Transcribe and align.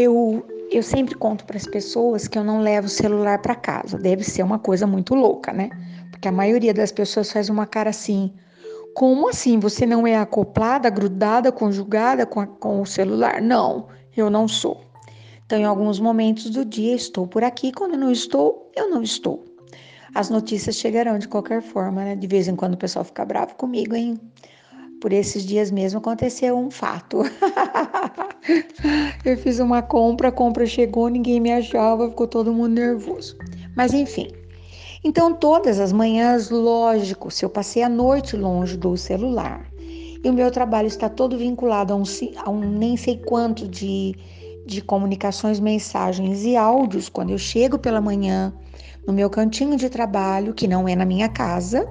eu, 0.00 0.46
eu 0.70 0.82
sempre 0.82 1.14
conto 1.14 1.44
para 1.44 1.56
as 1.56 1.66
pessoas 1.66 2.26
que 2.26 2.38
eu 2.38 2.44
não 2.44 2.60
levo 2.60 2.86
o 2.86 2.90
celular 2.90 3.40
para 3.40 3.54
casa. 3.54 3.98
Deve 3.98 4.24
ser 4.24 4.42
uma 4.42 4.58
coisa 4.58 4.86
muito 4.86 5.14
louca, 5.14 5.52
né? 5.52 5.70
Porque 6.10 6.28
a 6.28 6.32
maioria 6.32 6.74
das 6.74 6.92
pessoas 6.92 7.30
faz 7.30 7.48
uma 7.48 7.66
cara 7.66 7.90
assim. 7.90 8.32
Como 8.94 9.28
assim? 9.28 9.58
Você 9.58 9.86
não 9.86 10.06
é 10.06 10.16
acoplada, 10.16 10.90
grudada, 10.90 11.52
conjugada 11.52 12.26
com, 12.26 12.40
a, 12.40 12.46
com 12.46 12.80
o 12.80 12.86
celular? 12.86 13.40
Não, 13.40 13.88
eu 14.16 14.28
não 14.28 14.48
sou. 14.48 14.80
Então, 15.46 15.58
em 15.58 15.64
alguns 15.64 15.98
momentos 15.98 16.50
do 16.50 16.64
dia, 16.64 16.94
estou 16.94 17.26
por 17.26 17.42
aqui. 17.42 17.72
Quando 17.72 17.96
não 17.96 18.10
estou, 18.10 18.70
eu 18.76 18.90
não 18.90 19.02
estou. 19.02 19.44
As 20.14 20.28
notícias 20.28 20.76
chegarão 20.76 21.18
de 21.18 21.28
qualquer 21.28 21.62
forma, 21.62 22.04
né? 22.04 22.16
De 22.16 22.26
vez 22.26 22.48
em 22.48 22.56
quando 22.56 22.74
o 22.74 22.78
pessoal 22.78 23.04
fica 23.04 23.24
bravo 23.24 23.54
comigo, 23.54 23.94
hein? 23.94 24.20
Por 25.00 25.14
esses 25.14 25.46
dias 25.46 25.70
mesmo 25.70 25.98
aconteceu 25.98 26.58
um 26.58 26.70
fato. 26.70 27.22
eu 29.24 29.38
fiz 29.38 29.58
uma 29.58 29.80
compra, 29.80 30.28
a 30.28 30.32
compra 30.32 30.66
chegou, 30.66 31.08
ninguém 31.08 31.40
me 31.40 31.50
achava, 31.50 32.10
ficou 32.10 32.26
todo 32.26 32.52
mundo 32.52 32.74
nervoso. 32.74 33.34
Mas 33.74 33.94
enfim. 33.94 34.28
Então, 35.02 35.32
todas 35.32 35.80
as 35.80 35.90
manhãs, 35.90 36.50
lógico, 36.50 37.30
se 37.30 37.42
eu 37.42 37.48
passei 37.48 37.82
a 37.82 37.88
noite 37.88 38.36
longe 38.36 38.76
do 38.76 38.94
celular 38.98 39.66
e 40.22 40.28
o 40.28 40.34
meu 40.34 40.50
trabalho 40.50 40.86
está 40.86 41.08
todo 41.08 41.38
vinculado 41.38 41.94
a 41.94 41.96
um, 41.96 42.02
a 42.36 42.50
um 42.50 42.60
nem 42.60 42.94
sei 42.98 43.16
quanto 43.16 43.66
de, 43.66 44.14
de 44.66 44.82
comunicações, 44.82 45.58
mensagens 45.58 46.44
e 46.44 46.56
áudios, 46.56 47.08
quando 47.08 47.30
eu 47.30 47.38
chego 47.38 47.78
pela 47.78 48.02
manhã 48.02 48.52
no 49.06 49.14
meu 49.14 49.30
cantinho 49.30 49.78
de 49.78 49.88
trabalho, 49.88 50.52
que 50.52 50.68
não 50.68 50.86
é 50.86 50.94
na 50.94 51.06
minha 51.06 51.30
casa, 51.30 51.88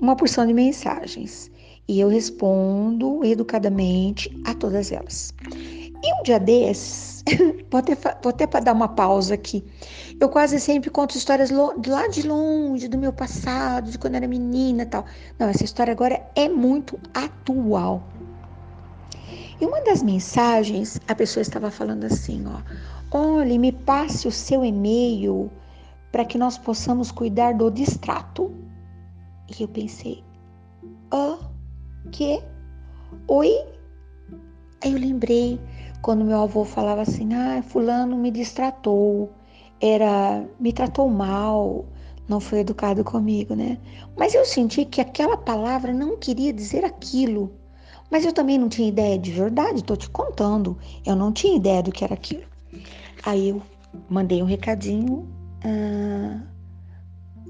uma 0.00 0.14
porção 0.14 0.46
de 0.46 0.54
mensagens 0.54 1.50
e 1.88 2.00
eu 2.00 2.08
respondo 2.08 3.24
educadamente 3.24 4.30
a 4.44 4.54
todas 4.54 4.92
elas. 4.92 5.34
E 6.04 6.14
um 6.14 6.22
dia 6.22 6.40
desses, 6.40 7.22
vou 7.70 7.78
até, 7.78 7.92
até 7.92 8.60
dar 8.60 8.72
uma 8.72 8.88
pausa 8.88 9.34
aqui. 9.34 9.64
Eu 10.20 10.28
quase 10.28 10.58
sempre 10.58 10.90
conto 10.90 11.16
histórias 11.16 11.50
lá 11.50 12.08
de 12.08 12.26
longe, 12.26 12.88
do 12.88 12.98
meu 12.98 13.12
passado, 13.12 13.90
de 13.90 13.98
quando 13.98 14.16
era 14.16 14.26
menina 14.26 14.86
tal. 14.86 15.04
Não, 15.38 15.48
essa 15.48 15.64
história 15.64 15.92
agora 15.92 16.24
é 16.34 16.48
muito 16.48 16.98
atual. 17.14 18.02
E 19.60 19.64
uma 19.64 19.80
das 19.82 20.02
mensagens, 20.02 21.00
a 21.06 21.14
pessoa 21.14 21.42
estava 21.42 21.70
falando 21.70 22.04
assim, 22.04 22.44
ó. 22.46 22.60
Olhe, 23.16 23.58
me 23.58 23.70
passe 23.70 24.26
o 24.26 24.32
seu 24.32 24.64
e-mail 24.64 25.50
para 26.10 26.24
que 26.24 26.36
nós 26.36 26.58
possamos 26.58 27.12
cuidar 27.12 27.54
do 27.54 27.70
distrato. 27.70 28.52
E 29.48 29.62
eu 29.62 29.68
pensei, 29.68 30.24
ah, 31.12 31.38
que? 32.10 32.42
Oi? 33.28 33.50
Aí 34.82 34.92
eu 34.92 34.98
lembrei 34.98 35.60
quando 36.00 36.24
meu 36.24 36.40
avô 36.42 36.64
falava 36.64 37.02
assim: 37.02 37.32
ah, 37.34 37.62
Fulano 37.62 38.16
me 38.16 38.30
distratou, 38.30 39.32
era, 39.80 40.44
me 40.58 40.72
tratou 40.72 41.08
mal, 41.08 41.84
não 42.28 42.40
foi 42.40 42.60
educado 42.60 43.04
comigo, 43.04 43.54
né? 43.54 43.78
Mas 44.16 44.34
eu 44.34 44.44
senti 44.44 44.84
que 44.84 45.00
aquela 45.00 45.36
palavra 45.36 45.92
não 45.92 46.16
queria 46.16 46.52
dizer 46.52 46.84
aquilo. 46.84 47.52
Mas 48.10 48.26
eu 48.26 48.32
também 48.32 48.58
não 48.58 48.68
tinha 48.68 48.88
ideia 48.88 49.18
de 49.18 49.30
verdade, 49.30 49.78
estou 49.78 49.96
te 49.96 50.10
contando. 50.10 50.76
Eu 51.06 51.16
não 51.16 51.32
tinha 51.32 51.56
ideia 51.56 51.82
do 51.82 51.90
que 51.90 52.04
era 52.04 52.12
aquilo. 52.12 52.42
Aí 53.24 53.48
eu 53.48 53.62
mandei 54.08 54.42
um 54.42 54.46
recadinho. 54.46 55.26
Ah, 55.64 56.40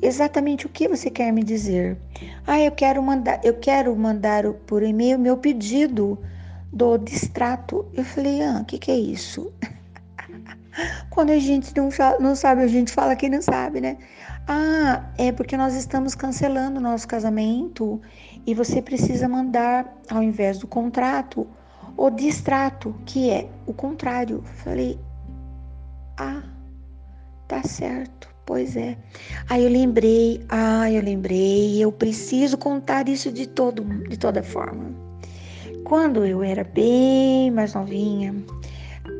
exatamente 0.00 0.66
o 0.66 0.68
que 0.68 0.88
você 0.88 1.10
quer 1.10 1.32
me 1.32 1.42
dizer. 1.42 1.98
Ah, 2.46 2.60
eu 2.60 2.72
quero 2.72 3.02
mandar, 3.02 3.40
eu 3.44 3.54
quero 3.54 3.94
mandar 3.96 4.50
por 4.66 4.82
e-mail 4.82 5.18
meu 5.18 5.36
pedido 5.36 6.18
do 6.72 6.96
distrato. 6.98 7.86
Eu 7.92 8.04
falei, 8.04 8.42
ah, 8.42 8.60
o 8.62 8.64
que, 8.64 8.78
que 8.78 8.90
é 8.90 8.96
isso? 8.96 9.52
Quando 11.10 11.30
a 11.30 11.38
gente 11.38 11.74
não, 11.76 11.90
não 12.18 12.34
sabe, 12.34 12.62
a 12.62 12.66
gente 12.66 12.92
fala 12.92 13.14
que 13.14 13.28
não 13.28 13.42
sabe, 13.42 13.80
né? 13.80 13.98
Ah, 14.48 15.04
é 15.18 15.30
porque 15.30 15.56
nós 15.56 15.74
estamos 15.74 16.14
cancelando 16.14 16.78
o 16.78 16.82
nosso 16.82 17.06
casamento 17.06 18.00
e 18.46 18.54
você 18.54 18.82
precisa 18.82 19.28
mandar, 19.28 19.86
ao 20.10 20.22
invés 20.22 20.58
do 20.58 20.66
contrato, 20.66 21.46
o 21.96 22.10
distrato, 22.10 22.94
que 23.04 23.30
é 23.30 23.48
o 23.66 23.72
contrário. 23.72 24.42
Falei, 24.64 24.98
ah, 26.18 26.42
tá 27.46 27.62
certo. 27.62 28.31
Pois 28.44 28.76
é. 28.76 28.96
Aí 29.48 29.62
eu 29.62 29.70
lembrei, 29.70 30.44
ah, 30.48 30.90
eu 30.90 31.02
lembrei, 31.02 31.82
eu 31.82 31.92
preciso 31.92 32.58
contar 32.58 33.08
isso 33.08 33.30
de 33.30 33.46
todo, 33.46 33.84
de 34.08 34.16
toda 34.16 34.42
forma. 34.42 34.90
Quando 35.84 36.24
eu 36.24 36.42
era 36.42 36.64
bem 36.64 37.50
mais 37.50 37.74
novinha, 37.74 38.34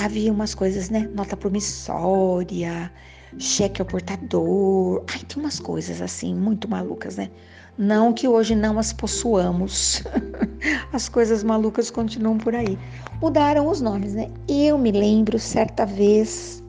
havia 0.00 0.32
umas 0.32 0.54
coisas, 0.54 0.88
né? 0.88 1.10
Nota 1.14 1.36
promissória, 1.36 2.92
cheque 3.38 3.80
ao 3.82 3.86
portador. 3.86 5.04
Ai, 5.12 5.20
tem 5.26 5.42
umas 5.42 5.58
coisas 5.58 6.00
assim 6.00 6.34
muito 6.34 6.68
malucas, 6.68 7.16
né? 7.16 7.28
Não 7.76 8.12
que 8.12 8.28
hoje 8.28 8.54
não 8.54 8.78
as 8.78 8.92
possuamos. 8.92 10.02
as 10.92 11.08
coisas 11.08 11.42
malucas 11.42 11.90
continuam 11.90 12.38
por 12.38 12.54
aí. 12.54 12.78
Mudaram 13.20 13.68
os 13.68 13.80
nomes, 13.80 14.14
né? 14.14 14.30
Eu 14.48 14.78
me 14.78 14.92
lembro 14.92 15.38
certa 15.38 15.84
vez 15.84 16.62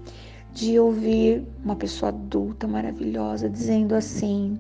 de 0.53 0.79
ouvir 0.79 1.47
uma 1.63 1.75
pessoa 1.75 2.09
adulta 2.09 2.67
maravilhosa 2.67 3.49
dizendo 3.49 3.95
assim: 3.95 4.59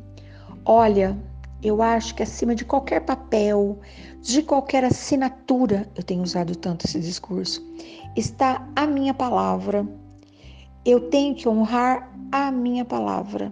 Olha, 0.65 1.17
eu 1.61 1.81
acho 1.81 2.15
que 2.15 2.23
acima 2.23 2.55
de 2.55 2.63
qualquer 2.63 3.01
papel, 3.01 3.79
de 4.21 4.41
qualquer 4.41 4.83
assinatura, 4.83 5.89
eu 5.95 6.03
tenho 6.03 6.23
usado 6.23 6.55
tanto 6.55 6.85
esse 6.85 6.99
discurso, 6.99 7.65
está 8.15 8.67
a 8.75 8.85
minha 8.85 9.13
palavra. 9.13 9.87
Eu 10.85 11.09
tenho 11.09 11.35
que 11.35 11.47
honrar 11.47 12.09
a 12.31 12.51
minha 12.51 12.85
palavra. 12.85 13.51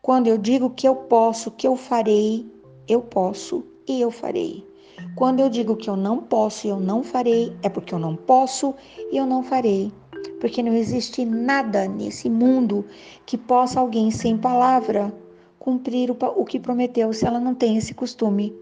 Quando 0.00 0.26
eu 0.26 0.38
digo 0.38 0.70
que 0.70 0.88
eu 0.88 0.96
posso, 0.96 1.50
que 1.50 1.66
eu 1.66 1.76
farei, 1.76 2.50
eu 2.88 3.02
posso 3.02 3.64
e 3.86 4.00
eu 4.00 4.10
farei. 4.10 4.66
Quando 5.14 5.40
eu 5.40 5.48
digo 5.48 5.76
que 5.76 5.88
eu 5.88 5.96
não 5.96 6.18
posso 6.18 6.66
e 6.66 6.70
eu 6.70 6.80
não 6.80 7.02
farei, 7.02 7.56
é 7.62 7.68
porque 7.68 7.94
eu 7.94 7.98
não 7.98 8.16
posso 8.16 8.74
e 9.12 9.16
eu 9.16 9.26
não 9.26 9.42
farei 9.42 9.92
porque 10.40 10.62
não 10.62 10.72
existe 10.72 11.24
nada 11.24 11.86
nesse 11.86 12.28
mundo 12.28 12.84
que 13.26 13.36
possa 13.36 13.80
alguém 13.80 14.10
sem 14.10 14.36
palavra 14.36 15.12
cumprir 15.58 16.10
o, 16.10 16.44
que 16.44 16.60
prometeu 16.60 17.12
se 17.12 17.26
ela 17.26 17.40
não 17.40 17.54
tem 17.54 17.76
esse 17.76 17.94
costume. 17.94 18.54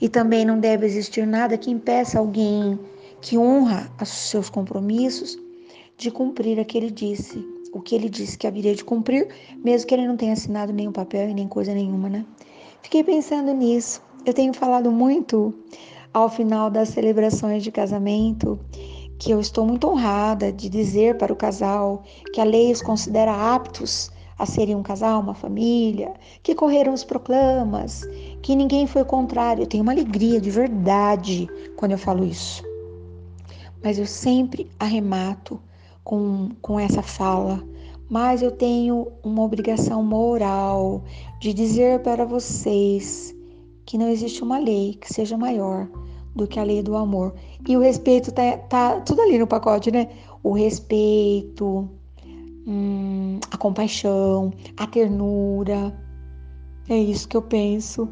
E 0.00 0.08
também 0.08 0.44
não 0.44 0.58
deve 0.58 0.86
existir 0.86 1.26
nada 1.26 1.58
que 1.58 1.70
impeça 1.70 2.18
alguém 2.18 2.78
que 3.20 3.36
honra 3.36 3.90
os 4.00 4.08
seus 4.08 4.48
compromissos 4.48 5.38
de 5.96 6.10
cumprir 6.10 6.58
o 6.58 6.64
que 6.64 6.76
ele 6.78 6.90
disse, 6.90 7.44
o 7.72 7.80
que 7.80 7.94
ele 7.94 8.08
disse 8.08 8.36
que 8.36 8.46
haveria 8.46 8.74
de 8.74 8.84
cumprir, 8.84 9.28
mesmo 9.64 9.86
que 9.86 9.94
ele 9.94 10.06
não 10.06 10.16
tenha 10.16 10.32
assinado 10.32 10.72
nenhum 10.72 10.92
papel 10.92 11.28
e 11.28 11.34
nem 11.34 11.48
coisa 11.48 11.74
nenhuma, 11.74 12.08
né? 12.08 12.24
Fiquei 12.82 13.02
pensando 13.02 13.52
nisso. 13.52 14.02
Eu 14.24 14.32
tenho 14.32 14.52
falado 14.52 14.90
muito 14.90 15.54
ao 16.12 16.30
final 16.30 16.70
das 16.70 16.88
celebrações 16.90 17.62
de 17.62 17.70
casamento 17.70 18.58
que 19.18 19.30
eu 19.30 19.40
estou 19.40 19.66
muito 19.66 19.88
honrada 19.88 20.52
de 20.52 20.68
dizer 20.68 21.16
para 21.16 21.32
o 21.32 21.36
casal 21.36 22.02
que 22.32 22.40
a 22.40 22.44
lei 22.44 22.70
os 22.70 22.82
considera 22.82 23.54
aptos 23.54 24.10
a 24.38 24.44
serem 24.44 24.74
um 24.74 24.82
casal, 24.82 25.20
uma 25.20 25.34
família, 25.34 26.12
que 26.42 26.54
correram 26.54 26.92
os 26.92 27.04
proclamas, 27.04 28.02
que 28.42 28.54
ninguém 28.54 28.86
foi 28.86 29.04
contrário. 29.04 29.62
Eu 29.62 29.66
tenho 29.66 29.82
uma 29.82 29.92
alegria 29.92 30.40
de 30.40 30.50
verdade 30.50 31.48
quando 31.76 31.92
eu 31.92 31.98
falo 31.98 32.24
isso. 32.24 32.62
Mas 33.82 33.98
eu 33.98 34.06
sempre 34.06 34.70
arremato 34.78 35.58
com, 36.04 36.50
com 36.60 36.78
essa 36.78 37.02
fala. 37.02 37.62
Mas 38.10 38.42
eu 38.42 38.50
tenho 38.50 39.08
uma 39.24 39.42
obrigação 39.42 40.02
moral 40.02 41.02
de 41.40 41.54
dizer 41.54 42.00
para 42.00 42.24
vocês 42.24 43.34
que 43.86 43.96
não 43.96 44.08
existe 44.08 44.42
uma 44.42 44.58
lei 44.58 44.94
que 45.00 45.12
seja 45.12 45.36
maior 45.36 45.88
do 46.36 46.46
que 46.46 46.60
a 46.60 46.62
lei 46.62 46.82
do 46.82 46.94
amor. 46.94 47.34
E 47.66 47.76
o 47.76 47.80
respeito 47.80 48.30
tá, 48.30 48.56
tá 48.58 49.00
tudo 49.00 49.22
ali 49.22 49.38
no 49.38 49.46
pacote, 49.46 49.90
né? 49.90 50.08
O 50.42 50.52
respeito, 50.52 51.88
hum, 52.66 53.40
a 53.50 53.56
compaixão, 53.56 54.52
a 54.76 54.86
ternura. 54.86 55.98
É 56.88 56.96
isso 56.96 57.26
que 57.26 57.36
eu 57.36 57.42
penso. 57.42 58.08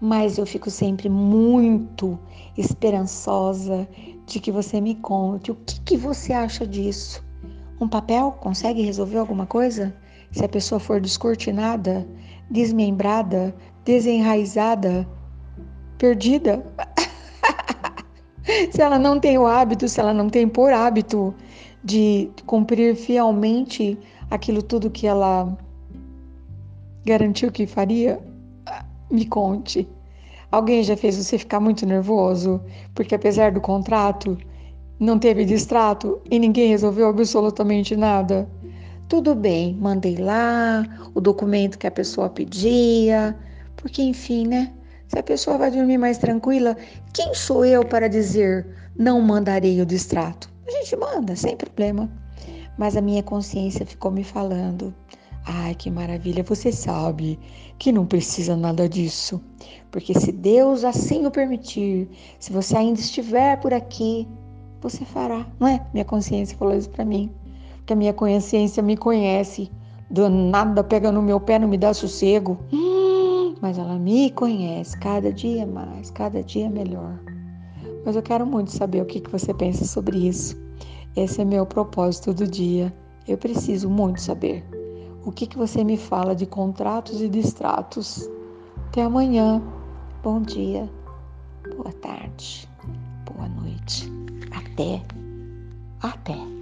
Mas 0.00 0.38
eu 0.38 0.46
fico 0.46 0.70
sempre 0.70 1.08
muito 1.08 2.18
esperançosa 2.56 3.86
de 4.26 4.40
que 4.40 4.50
você 4.50 4.80
me 4.80 4.94
conte 4.96 5.50
o 5.50 5.54
que, 5.54 5.80
que 5.80 5.96
você 5.96 6.32
acha 6.32 6.66
disso. 6.66 7.24
Um 7.80 7.88
papel 7.88 8.32
consegue 8.32 8.82
resolver 8.82 9.18
alguma 9.18 9.46
coisa? 9.46 9.94
Se 10.32 10.44
a 10.44 10.48
pessoa 10.48 10.78
for 10.78 11.00
descortinada, 11.00 12.06
desmembrada, 12.50 13.54
desenraizada, 13.84 15.06
perdida? 15.98 16.64
se 18.70 18.82
ela 18.82 18.98
não 18.98 19.18
tem 19.20 19.38
o 19.38 19.46
hábito, 19.46 19.88
se 19.88 20.00
ela 20.00 20.12
não 20.14 20.28
tem 20.28 20.48
por 20.48 20.72
hábito 20.72 21.34
de 21.82 22.30
cumprir 22.46 22.94
fielmente 22.96 23.98
aquilo 24.30 24.62
tudo 24.62 24.90
que 24.90 25.06
ela 25.06 25.56
garantiu 27.04 27.50
que 27.50 27.66
faria, 27.66 28.20
me 29.10 29.24
conte. 29.26 29.88
Alguém 30.52 30.82
já 30.82 30.96
fez 30.96 31.16
você 31.16 31.38
ficar 31.38 31.60
muito 31.60 31.86
nervoso? 31.86 32.60
Porque 32.94 33.14
apesar 33.14 33.52
do 33.52 33.60
contrato, 33.60 34.36
Não 35.00 35.18
teve 35.18 35.46
distrato 35.46 36.20
e 36.30 36.38
ninguém 36.38 36.68
resolveu 36.68 37.08
absolutamente 37.08 37.96
nada? 37.96 38.46
Tudo 39.08 39.34
bem, 39.34 39.74
mandei 39.80 40.16
lá 40.16 40.84
o 41.14 41.20
documento 41.22 41.78
que 41.78 41.86
a 41.86 41.90
pessoa 41.90 42.28
pedia, 42.28 43.34
porque 43.76 44.02
enfim, 44.02 44.46
né? 44.46 44.70
Se 45.10 45.18
a 45.18 45.24
pessoa 45.24 45.58
vai 45.58 45.72
dormir 45.72 45.98
mais 45.98 46.18
tranquila, 46.18 46.76
quem 47.12 47.34
sou 47.34 47.64
eu 47.64 47.84
para 47.84 48.08
dizer 48.08 48.64
não 48.96 49.20
mandarei 49.20 49.80
o 49.80 49.86
distrato? 49.86 50.48
A 50.68 50.70
gente 50.70 50.94
manda, 50.94 51.34
sem 51.34 51.56
problema. 51.56 52.08
Mas 52.78 52.96
a 52.96 53.00
minha 53.00 53.20
consciência 53.20 53.84
ficou 53.84 54.12
me 54.12 54.22
falando: 54.22 54.94
ai, 55.44 55.74
que 55.74 55.90
maravilha, 55.90 56.44
você 56.44 56.70
sabe 56.70 57.40
que 57.76 57.90
não 57.90 58.06
precisa 58.06 58.54
nada 58.54 58.88
disso. 58.88 59.42
Porque 59.90 60.16
se 60.16 60.30
Deus 60.30 60.84
assim 60.84 61.26
o 61.26 61.30
permitir, 61.32 62.08
se 62.38 62.52
você 62.52 62.76
ainda 62.76 63.00
estiver 63.00 63.58
por 63.58 63.74
aqui, 63.74 64.28
você 64.80 65.04
fará, 65.04 65.44
não 65.58 65.66
é? 65.66 65.84
Minha 65.92 66.04
consciência 66.04 66.56
falou 66.56 66.76
isso 66.76 66.88
para 66.88 67.04
mim. 67.04 67.32
Porque 67.78 67.94
a 67.94 67.96
minha 67.96 68.12
consciência 68.12 68.80
me 68.80 68.96
conhece. 68.96 69.72
Do 70.08 70.28
nada 70.28 70.84
pega 70.84 71.10
no 71.10 71.20
meu 71.20 71.40
pé, 71.40 71.58
não 71.58 71.66
me 71.66 71.78
dá 71.78 71.92
sossego. 71.92 72.60
Hum, 72.72 72.89
mas 73.60 73.78
ela 73.78 73.98
me 73.98 74.30
conhece 74.30 74.98
cada 74.98 75.32
dia 75.32 75.66
mais, 75.66 76.10
cada 76.10 76.42
dia 76.42 76.68
melhor. 76.70 77.18
Mas 78.04 78.16
eu 78.16 78.22
quero 78.22 78.46
muito 78.46 78.70
saber 78.70 79.02
o 79.02 79.06
que, 79.06 79.22
você 79.30 79.52
pensa 79.52 79.84
sobre 79.84 80.28
isso. 80.28 80.56
Esse 81.14 81.42
é 81.42 81.44
meu 81.44 81.66
propósito 81.66 82.32
do 82.32 82.46
dia. 82.46 82.94
Eu 83.28 83.36
preciso 83.36 83.90
muito 83.90 84.20
saber. 84.20 84.64
O 85.24 85.30
que 85.30 85.56
você 85.56 85.84
me 85.84 85.96
fala 85.96 86.34
de 86.34 86.46
contratos 86.46 87.20
e 87.20 87.28
distratos? 87.28 88.28
Até 88.88 89.02
amanhã. 89.02 89.62
Bom 90.22 90.40
dia. 90.40 90.88
Boa 91.76 91.92
tarde. 91.92 92.68
Boa 93.26 93.48
noite. 93.48 94.10
Até. 94.50 95.02
Até. 96.00 96.59